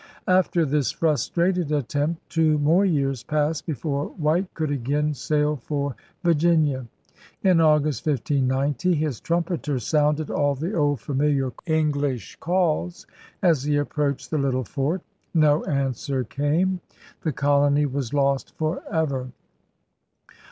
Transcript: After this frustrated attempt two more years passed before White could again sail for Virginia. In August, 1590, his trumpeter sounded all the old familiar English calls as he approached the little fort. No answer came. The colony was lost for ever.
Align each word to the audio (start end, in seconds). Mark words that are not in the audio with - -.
After 0.27 0.65
this 0.65 0.89
frustrated 0.91 1.71
attempt 1.71 2.27
two 2.27 2.57
more 2.57 2.83
years 2.83 3.21
passed 3.21 3.67
before 3.67 4.07
White 4.07 4.51
could 4.55 4.71
again 4.71 5.13
sail 5.13 5.57
for 5.57 5.95
Virginia. 6.23 6.87
In 7.43 7.61
August, 7.61 8.07
1590, 8.07 8.95
his 8.95 9.19
trumpeter 9.19 9.77
sounded 9.77 10.31
all 10.31 10.55
the 10.55 10.73
old 10.73 11.01
familiar 11.01 11.51
English 11.67 12.35
calls 12.37 13.05
as 13.43 13.61
he 13.63 13.77
approached 13.77 14.31
the 14.31 14.39
little 14.39 14.63
fort. 14.63 15.03
No 15.35 15.63
answer 15.65 16.23
came. 16.23 16.81
The 17.21 17.31
colony 17.31 17.85
was 17.85 18.11
lost 18.11 18.55
for 18.57 18.81
ever. 18.91 19.27